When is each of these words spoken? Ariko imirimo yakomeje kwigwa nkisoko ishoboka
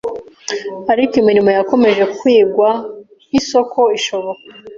Ariko 0.91 1.13
imirimo 1.21 1.49
yakomeje 1.57 2.03
kwigwa 2.17 2.69
nkisoko 3.27 3.79
ishoboka 3.97 4.43